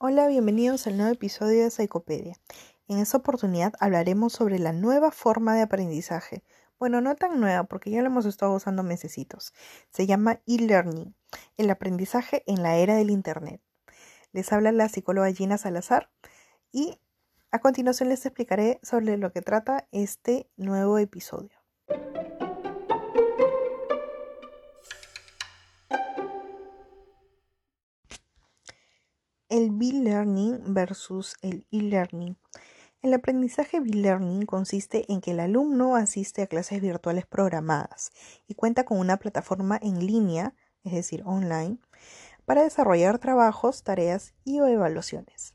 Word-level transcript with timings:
Hola, 0.00 0.28
bienvenidos 0.28 0.86
al 0.86 0.96
nuevo 0.96 1.12
episodio 1.12 1.64
de 1.64 1.72
Psicopedia. 1.72 2.36
En 2.86 2.98
esta 2.98 3.16
oportunidad 3.16 3.72
hablaremos 3.80 4.32
sobre 4.32 4.60
la 4.60 4.72
nueva 4.72 5.10
forma 5.10 5.56
de 5.56 5.62
aprendizaje. 5.62 6.44
Bueno, 6.78 7.00
no 7.00 7.16
tan 7.16 7.40
nueva 7.40 7.64
porque 7.64 7.90
ya 7.90 8.00
lo 8.00 8.06
hemos 8.06 8.24
estado 8.24 8.52
usando 8.52 8.84
mesecitos. 8.84 9.52
Se 9.90 10.06
llama 10.06 10.40
e-learning, 10.46 11.16
el 11.56 11.68
aprendizaje 11.68 12.44
en 12.46 12.62
la 12.62 12.76
era 12.76 12.94
del 12.94 13.10
Internet. 13.10 13.60
Les 14.30 14.52
habla 14.52 14.70
la 14.70 14.88
psicóloga 14.88 15.32
Gina 15.32 15.58
Salazar 15.58 16.08
y 16.70 17.00
a 17.50 17.58
continuación 17.58 18.08
les 18.08 18.24
explicaré 18.24 18.78
sobre 18.84 19.16
lo 19.16 19.32
que 19.32 19.42
trata 19.42 19.88
este 19.90 20.48
nuevo 20.56 20.98
episodio. 20.98 21.58
El 29.48 29.70
B-Learning 29.70 30.74
versus 30.74 31.34
el 31.40 31.66
e-learning. 31.70 32.36
El 33.00 33.14
aprendizaje 33.14 33.80
B-Learning 33.80 34.44
consiste 34.44 35.10
en 35.10 35.22
que 35.22 35.30
el 35.30 35.40
alumno 35.40 35.96
asiste 35.96 36.42
a 36.42 36.46
clases 36.46 36.82
virtuales 36.82 37.24
programadas 37.24 38.10
y 38.46 38.56
cuenta 38.56 38.84
con 38.84 38.98
una 38.98 39.16
plataforma 39.16 39.78
en 39.80 40.06
línea, 40.06 40.54
es 40.84 40.92
decir, 40.92 41.22
online, 41.24 41.78
para 42.44 42.62
desarrollar 42.62 43.20
trabajos, 43.20 43.84
tareas 43.84 44.34
y 44.44 44.60
o 44.60 44.66
evaluaciones. 44.66 45.54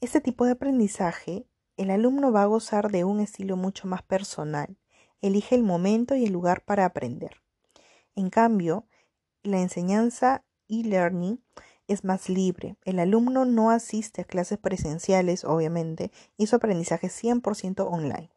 Este 0.00 0.20
tipo 0.20 0.44
de 0.44 0.52
aprendizaje, 0.52 1.46
el 1.76 1.92
alumno 1.92 2.32
va 2.32 2.42
a 2.42 2.46
gozar 2.46 2.90
de 2.90 3.04
un 3.04 3.20
estilo 3.20 3.56
mucho 3.56 3.86
más 3.86 4.02
personal, 4.02 4.76
elige 5.20 5.54
el 5.54 5.62
momento 5.62 6.16
y 6.16 6.24
el 6.24 6.32
lugar 6.32 6.64
para 6.64 6.84
aprender. 6.84 7.36
En 8.16 8.28
cambio, 8.28 8.88
la 9.44 9.60
enseñanza 9.60 10.44
e-learning 10.66 11.40
es 11.90 12.04
más 12.04 12.28
libre. 12.28 12.76
El 12.84 12.98
alumno 12.98 13.44
no 13.44 13.70
asiste 13.70 14.22
a 14.22 14.24
clases 14.24 14.58
presenciales, 14.58 15.44
obviamente, 15.44 16.12
y 16.36 16.46
su 16.46 16.56
aprendizaje 16.56 17.08
es 17.08 17.24
100% 17.24 17.86
online. 17.90 18.30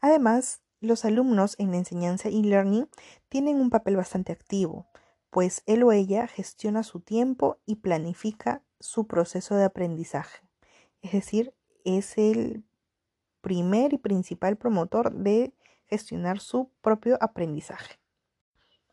Además, 0.00 0.60
los 0.80 1.04
alumnos 1.04 1.56
en 1.58 1.70
la 1.70 1.78
enseñanza 1.78 2.28
e-learning 2.28 2.88
tienen 3.28 3.60
un 3.60 3.70
papel 3.70 3.96
bastante 3.96 4.32
activo, 4.32 4.86
pues 5.30 5.62
él 5.66 5.82
o 5.82 5.92
ella 5.92 6.26
gestiona 6.26 6.82
su 6.82 7.00
tiempo 7.00 7.58
y 7.64 7.76
planifica 7.76 8.62
su 8.78 9.06
proceso 9.06 9.56
de 9.56 9.64
aprendizaje. 9.64 10.42
Es 11.00 11.12
decir, 11.12 11.54
es 11.84 12.18
el 12.18 12.64
primer 13.40 13.94
y 13.94 13.98
principal 13.98 14.56
promotor 14.56 15.12
de 15.12 15.54
gestionar 15.86 16.40
su 16.40 16.70
propio 16.82 17.16
aprendizaje. 17.20 17.98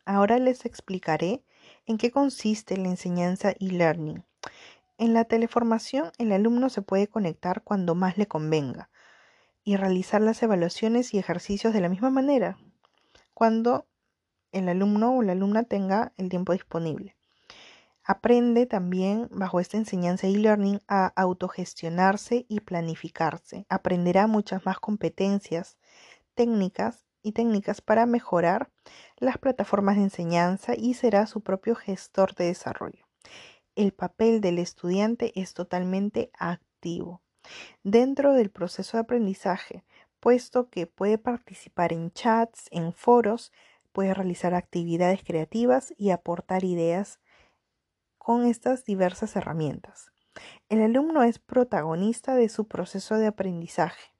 Ahora 0.06 0.38
les 0.38 0.64
explicaré 0.64 1.42
¿En 1.86 1.98
qué 1.98 2.10
consiste 2.10 2.78
la 2.78 2.88
enseñanza 2.88 3.50
e-learning? 3.60 4.24
En 4.96 5.12
la 5.12 5.24
teleformación, 5.26 6.12
el 6.16 6.32
alumno 6.32 6.70
se 6.70 6.80
puede 6.80 7.08
conectar 7.08 7.62
cuando 7.62 7.94
más 7.94 8.16
le 8.16 8.26
convenga 8.26 8.88
y 9.64 9.76
realizar 9.76 10.22
las 10.22 10.42
evaluaciones 10.42 11.12
y 11.12 11.18
ejercicios 11.18 11.74
de 11.74 11.82
la 11.82 11.90
misma 11.90 12.08
manera, 12.08 12.56
cuando 13.34 13.84
el 14.52 14.70
alumno 14.70 15.14
o 15.14 15.22
la 15.22 15.32
alumna 15.32 15.64
tenga 15.64 16.14
el 16.16 16.30
tiempo 16.30 16.54
disponible. 16.54 17.16
Aprende 18.02 18.64
también 18.64 19.28
bajo 19.30 19.60
esta 19.60 19.76
enseñanza 19.76 20.26
e-learning 20.26 20.80
a 20.88 21.08
autogestionarse 21.08 22.46
y 22.48 22.60
planificarse. 22.60 23.66
Aprenderá 23.68 24.26
muchas 24.26 24.64
más 24.64 24.78
competencias 24.78 25.76
técnicas 26.34 27.03
y 27.24 27.32
técnicas 27.32 27.80
para 27.80 28.06
mejorar 28.06 28.70
las 29.16 29.38
plataformas 29.38 29.96
de 29.96 30.02
enseñanza 30.02 30.74
y 30.76 30.94
será 30.94 31.26
su 31.26 31.40
propio 31.40 31.74
gestor 31.74 32.36
de 32.36 32.44
desarrollo. 32.44 33.04
El 33.74 33.92
papel 33.92 34.40
del 34.40 34.60
estudiante 34.60 35.32
es 35.40 35.54
totalmente 35.54 36.30
activo 36.38 37.22
dentro 37.82 38.34
del 38.34 38.50
proceso 38.50 38.96
de 38.96 39.02
aprendizaje, 39.02 39.84
puesto 40.20 40.70
que 40.70 40.86
puede 40.86 41.18
participar 41.18 41.92
en 41.92 42.12
chats, 42.12 42.68
en 42.70 42.92
foros, 42.92 43.52
puede 43.92 44.14
realizar 44.14 44.54
actividades 44.54 45.22
creativas 45.24 45.94
y 45.96 46.10
aportar 46.10 46.64
ideas 46.64 47.20
con 48.18 48.46
estas 48.46 48.84
diversas 48.84 49.36
herramientas. 49.36 50.12
El 50.68 50.82
alumno 50.82 51.22
es 51.22 51.38
protagonista 51.38 52.34
de 52.34 52.48
su 52.48 52.66
proceso 52.66 53.16
de 53.16 53.26
aprendizaje 53.26 54.13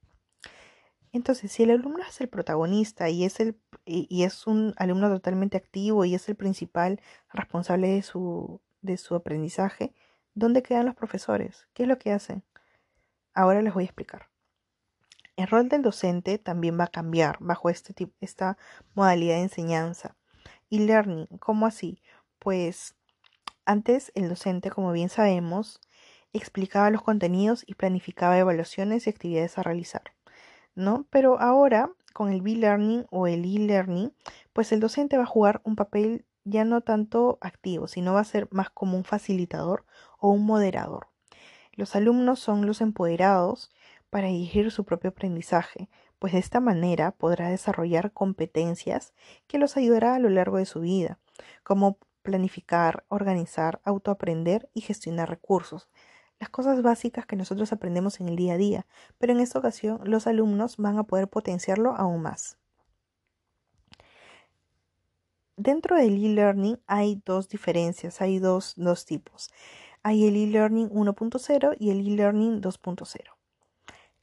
entonces, 1.15 1.51
si 1.51 1.63
el 1.63 1.71
alumno 1.71 2.03
es 2.03 2.19
el 2.19 2.27
protagonista 2.27 3.09
y 3.09 3.23
es, 3.23 3.39
el, 3.39 3.57
y 3.85 4.23
es 4.23 4.47
un 4.47 4.73
alumno 4.77 5.09
totalmente 5.09 5.55
activo 5.55 6.03
y 6.03 6.15
es 6.15 6.27
el 6.27 6.35
principal 6.35 6.99
responsable 7.31 7.87
de 7.87 8.01
su, 8.01 8.61
de 8.81 8.97
su 8.97 9.15
aprendizaje, 9.15 9.93
¿dónde 10.33 10.61
quedan 10.61 10.85
los 10.85 10.95
profesores? 10.95 11.67
¿Qué 11.73 11.83
es 11.83 11.89
lo 11.89 11.97
que 11.97 12.11
hacen? 12.11 12.43
Ahora 13.33 13.61
les 13.61 13.73
voy 13.73 13.83
a 13.83 13.85
explicar. 13.85 14.29
El 15.37 15.47
rol 15.47 15.69
del 15.69 15.83
docente 15.83 16.37
también 16.37 16.77
va 16.77 16.85
a 16.85 16.87
cambiar 16.87 17.37
bajo 17.39 17.69
este 17.69 17.93
tipo, 17.93 18.13
esta 18.19 18.57
modalidad 18.93 19.35
de 19.35 19.43
enseñanza. 19.43 20.17
Y 20.69 20.79
learning, 20.79 21.27
¿cómo 21.39 21.65
así? 21.65 22.01
Pues 22.39 22.95
antes 23.65 24.11
el 24.15 24.27
docente, 24.29 24.69
como 24.69 24.91
bien 24.91 25.09
sabemos, 25.09 25.79
explicaba 26.33 26.89
los 26.89 27.01
contenidos 27.01 27.63
y 27.65 27.75
planificaba 27.75 28.37
evaluaciones 28.37 29.07
y 29.07 29.09
actividades 29.09 29.57
a 29.57 29.63
realizar. 29.63 30.14
¿No? 30.75 31.05
Pero 31.09 31.39
ahora, 31.39 31.89
con 32.13 32.31
el 32.31 32.41
B-Learning 32.41 33.07
o 33.09 33.27
el 33.27 33.43
e-Learning, 33.43 34.13
pues 34.53 34.71
el 34.71 34.79
docente 34.79 35.17
va 35.17 35.23
a 35.23 35.27
jugar 35.27 35.61
un 35.63 35.75
papel 35.75 36.25
ya 36.43 36.63
no 36.63 36.81
tanto 36.81 37.37
activo, 37.41 37.87
sino 37.87 38.13
va 38.13 38.19
a 38.21 38.25
ser 38.25 38.47
más 38.51 38.69
como 38.69 38.97
un 38.97 39.03
facilitador 39.03 39.85
o 40.19 40.29
un 40.29 40.45
moderador. 40.45 41.07
Los 41.73 41.95
alumnos 41.95 42.39
son 42.39 42.65
los 42.65 42.79
empoderados 42.81 43.71
para 44.09 44.27
dirigir 44.27 44.71
su 44.71 44.85
propio 44.85 45.09
aprendizaje, 45.09 45.89
pues 46.19 46.33
de 46.33 46.39
esta 46.39 46.61
manera 46.61 47.11
podrá 47.11 47.49
desarrollar 47.49 48.13
competencias 48.13 49.13
que 49.47 49.57
los 49.57 49.75
ayudará 49.75 50.15
a 50.15 50.19
lo 50.19 50.29
largo 50.29 50.57
de 50.57 50.65
su 50.65 50.79
vida, 50.79 51.19
como 51.63 51.97
planificar, 52.21 53.03
organizar, 53.09 53.81
autoaprender 53.83 54.69
y 54.73 54.81
gestionar 54.81 55.29
recursos, 55.29 55.89
las 56.39 56.49
cosas 56.49 56.81
básicas 56.81 57.25
que 57.25 57.35
nosotros 57.35 57.71
aprendemos 57.71 58.19
en 58.19 58.29
el 58.29 58.35
día 58.35 58.53
a 58.53 58.57
día, 58.57 58.85
pero 59.17 59.33
en 59.33 59.39
esta 59.39 59.59
ocasión 59.59 60.01
los 60.03 60.27
alumnos 60.27 60.77
van 60.77 60.97
a 60.97 61.03
poder 61.03 61.27
potenciarlo 61.27 61.95
aún 61.95 62.21
más. 62.21 62.57
Dentro 65.57 65.95
del 65.95 66.23
e-learning 66.23 66.79
hay 66.85 67.21
dos 67.25 67.47
diferencias, 67.47 68.19
hay 68.19 68.39
dos, 68.39 68.73
dos 68.75 69.05
tipos. 69.05 69.51
Hay 70.03 70.27
el 70.27 70.35
e-learning 70.35 70.89
1.0 70.89 71.77
y 71.79 71.91
el 71.91 72.05
e-learning 72.05 72.61
2.0. 72.61 73.21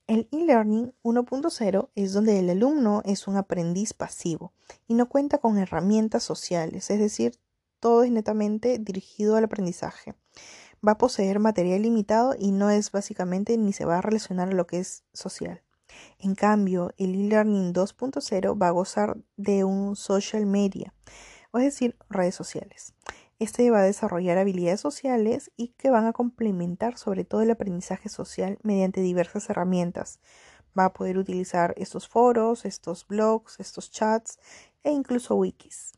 El 0.06 0.28
e-learning 0.30 0.92
1.0 1.02 1.88
es 1.94 2.12
donde 2.12 2.38
el 2.38 2.50
alumno 2.50 3.00
es 3.06 3.26
un 3.26 3.36
aprendiz 3.36 3.94
pasivo 3.94 4.52
y 4.86 4.94
no 4.94 5.08
cuenta 5.08 5.38
con 5.38 5.56
herramientas 5.56 6.22
sociales, 6.22 6.90
es 6.90 6.98
decir, 6.98 7.38
todo 7.80 8.02
es 8.02 8.10
netamente 8.10 8.78
dirigido 8.78 9.36
al 9.36 9.44
aprendizaje 9.44 10.14
va 10.86 10.92
a 10.92 10.98
poseer 10.98 11.38
material 11.38 11.82
limitado 11.82 12.34
y 12.38 12.52
no 12.52 12.70
es 12.70 12.90
básicamente 12.90 13.56
ni 13.56 13.72
se 13.72 13.84
va 13.84 13.98
a 13.98 14.02
relacionar 14.02 14.48
a 14.48 14.52
lo 14.52 14.66
que 14.66 14.78
es 14.78 15.04
social. 15.12 15.62
En 16.18 16.34
cambio, 16.34 16.92
el 16.96 17.14
e-learning 17.14 17.72
2.0 17.72 18.60
va 18.60 18.68
a 18.68 18.72
gozar 18.72 19.18
de 19.36 19.64
un 19.64 19.96
social 19.96 20.46
media, 20.46 20.94
es 21.54 21.64
decir, 21.64 21.96
redes 22.08 22.34
sociales. 22.34 22.94
Este 23.38 23.70
va 23.70 23.80
a 23.80 23.84
desarrollar 23.84 24.38
habilidades 24.38 24.80
sociales 24.80 25.50
y 25.56 25.68
que 25.76 25.90
van 25.90 26.06
a 26.06 26.12
complementar 26.12 26.96
sobre 26.96 27.24
todo 27.24 27.42
el 27.42 27.50
aprendizaje 27.50 28.08
social 28.08 28.58
mediante 28.62 29.00
diversas 29.00 29.50
herramientas. 29.50 30.20
Va 30.78 30.86
a 30.86 30.92
poder 30.92 31.18
utilizar 31.18 31.74
estos 31.76 32.08
foros, 32.08 32.64
estos 32.64 33.06
blogs, 33.06 33.58
estos 33.58 33.90
chats 33.90 34.38
e 34.84 34.92
incluso 34.92 35.34
wikis. 35.34 35.92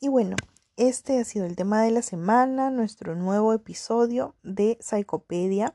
Y 0.00 0.08
bueno, 0.08 0.36
este 0.76 1.18
ha 1.18 1.24
sido 1.24 1.46
el 1.46 1.56
tema 1.56 1.82
de 1.82 1.90
la 1.90 2.02
semana, 2.02 2.70
nuestro 2.70 3.16
nuevo 3.16 3.54
episodio 3.54 4.34
de 4.42 4.76
Psicopedia. 4.80 5.74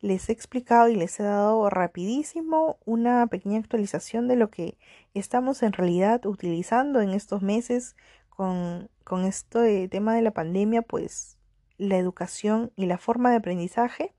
Les 0.00 0.28
he 0.28 0.32
explicado 0.32 0.88
y 0.88 0.96
les 0.96 1.18
he 1.20 1.22
dado 1.22 1.70
rapidísimo 1.70 2.78
una 2.84 3.26
pequeña 3.28 3.60
actualización 3.60 4.26
de 4.26 4.36
lo 4.36 4.50
que 4.50 4.78
estamos 5.14 5.62
en 5.62 5.72
realidad 5.72 6.26
utilizando 6.26 7.00
en 7.00 7.10
estos 7.10 7.42
meses 7.42 7.96
con, 8.28 8.90
con 9.04 9.24
este 9.24 9.88
tema 9.88 10.14
de 10.14 10.22
la 10.22 10.32
pandemia, 10.32 10.82
pues 10.82 11.38
la 11.78 11.96
educación 11.96 12.72
y 12.74 12.86
la 12.86 12.98
forma 12.98 13.30
de 13.30 13.36
aprendizaje 13.36 14.12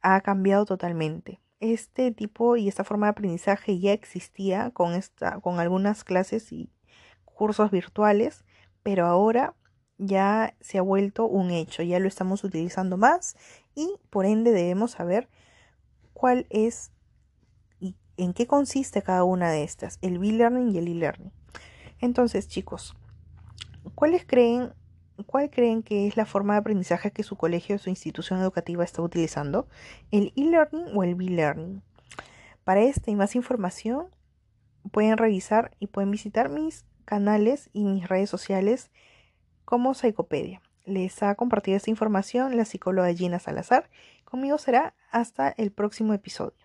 ha 0.00 0.20
cambiado 0.20 0.64
totalmente. 0.64 1.40
Este 1.58 2.12
tipo 2.12 2.56
y 2.56 2.68
esta 2.68 2.84
forma 2.84 3.06
de 3.06 3.12
aprendizaje 3.12 3.80
ya 3.80 3.92
existía 3.92 4.70
con, 4.70 4.94
esta, 4.94 5.40
con 5.40 5.58
algunas 5.58 6.04
clases 6.04 6.52
y 6.52 6.70
cursos 7.24 7.70
virtuales 7.72 8.44
pero 8.82 9.06
ahora 9.06 9.54
ya 9.98 10.54
se 10.60 10.78
ha 10.78 10.82
vuelto 10.82 11.26
un 11.26 11.50
hecho, 11.50 11.82
ya 11.82 11.98
lo 11.98 12.08
estamos 12.08 12.44
utilizando 12.44 12.96
más 12.96 13.36
y 13.74 13.94
por 14.10 14.26
ende 14.26 14.52
debemos 14.52 14.92
saber 14.92 15.28
cuál 16.12 16.46
es 16.50 16.90
y 17.78 17.96
en 18.16 18.32
qué 18.32 18.46
consiste 18.46 19.02
cada 19.02 19.24
una 19.24 19.50
de 19.50 19.62
estas, 19.62 19.98
el 20.02 20.18
B-Learning 20.18 20.74
y 20.74 20.78
el 20.78 20.88
e-Learning. 20.88 21.32
Entonces, 22.00 22.48
chicos, 22.48 22.96
¿cuáles 23.94 24.24
creen 24.26 24.72
¿cuál 25.26 25.50
creen 25.50 25.82
que 25.82 26.06
es 26.06 26.16
la 26.16 26.26
forma 26.26 26.54
de 26.54 26.60
aprendizaje 26.60 27.10
que 27.10 27.22
su 27.22 27.36
colegio 27.36 27.76
o 27.76 27.78
su 27.78 27.90
institución 27.90 28.40
educativa 28.40 28.84
está 28.84 29.02
utilizando? 29.02 29.68
¿El 30.10 30.32
e-learning 30.36 30.96
o 30.96 31.02
el 31.02 31.14
b-learning? 31.14 31.82
Para 32.64 32.82
esta 32.82 33.10
y 33.10 33.16
más 33.16 33.34
información 33.34 34.06
pueden 34.90 35.16
revisar 35.16 35.76
y 35.78 35.88
pueden 35.88 36.10
visitar 36.10 36.48
mis 36.48 36.84
canales 37.04 37.70
y 37.72 37.84
mis 37.84 38.08
redes 38.08 38.30
sociales 38.30 38.90
como 39.64 39.94
Psicopedia. 39.94 40.62
Les 40.84 41.22
ha 41.22 41.34
compartido 41.34 41.76
esta 41.76 41.90
información 41.90 42.56
la 42.56 42.64
psicóloga 42.64 43.12
Gina 43.14 43.38
Salazar. 43.38 43.88
Conmigo 44.24 44.58
será 44.58 44.94
hasta 45.10 45.48
el 45.50 45.70
próximo 45.70 46.12
episodio. 46.14 46.61